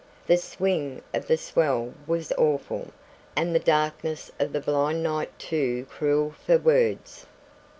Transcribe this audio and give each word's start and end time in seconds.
The 0.25 0.37
swing 0.37 1.03
of 1.13 1.27
the 1.27 1.37
swell 1.37 1.93
was 2.07 2.31
awful, 2.35 2.87
and 3.35 3.53
the 3.53 3.59
darkness 3.59 4.31
of 4.39 4.51
the 4.51 4.59
blind 4.59 5.03
night 5.03 5.29
too 5.37 5.85
cruel 5.91 6.33
for 6.43 6.57
words. 6.57 7.27